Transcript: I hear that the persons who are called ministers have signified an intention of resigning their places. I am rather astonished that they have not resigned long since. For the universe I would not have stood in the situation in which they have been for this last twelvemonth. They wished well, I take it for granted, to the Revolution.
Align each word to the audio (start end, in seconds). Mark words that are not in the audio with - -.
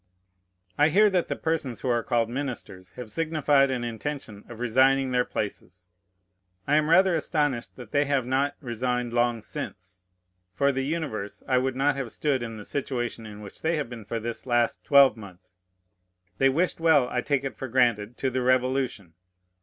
I 0.79 0.89
hear 0.89 1.11
that 1.11 1.27
the 1.27 1.35
persons 1.35 1.81
who 1.81 1.87
are 1.87 2.01
called 2.01 2.27
ministers 2.27 2.93
have 2.93 3.11
signified 3.11 3.69
an 3.69 3.83
intention 3.83 4.43
of 4.49 4.59
resigning 4.59 5.11
their 5.11 5.23
places. 5.25 5.89
I 6.65 6.73
am 6.75 6.89
rather 6.89 7.13
astonished 7.13 7.75
that 7.75 7.91
they 7.91 8.05
have 8.05 8.25
not 8.25 8.55
resigned 8.61 9.13
long 9.13 9.43
since. 9.43 10.01
For 10.55 10.71
the 10.71 10.83
universe 10.83 11.43
I 11.47 11.59
would 11.59 11.75
not 11.75 11.95
have 11.97 12.11
stood 12.11 12.41
in 12.41 12.57
the 12.57 12.65
situation 12.65 13.27
in 13.27 13.41
which 13.41 13.61
they 13.61 13.75
have 13.75 13.91
been 13.91 14.05
for 14.05 14.19
this 14.19 14.47
last 14.47 14.83
twelvemonth. 14.83 15.51
They 16.39 16.49
wished 16.49 16.79
well, 16.79 17.07
I 17.09 17.21
take 17.21 17.43
it 17.43 17.55
for 17.55 17.67
granted, 17.67 18.17
to 18.17 18.31
the 18.31 18.41
Revolution. 18.41 19.13